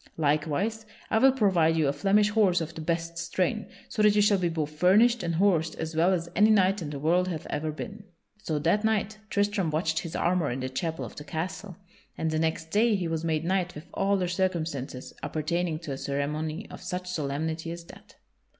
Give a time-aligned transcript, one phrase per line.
[0.17, 4.21] Likewise I will provide you a Flemish horse of the best strain, so that you
[4.23, 7.45] shall be both furnished and horsed as well as any knight in the world hath
[7.51, 8.05] ever been."
[8.39, 10.69] [Sidenote: Tristram is made knight royal] So that night Tristram watched his armor in the
[10.69, 11.77] chapel of the castle,
[12.17, 15.97] and the next day he was made knight with all the circumstances appertaining to a
[15.99, 18.15] ceremony of such solemnity as that.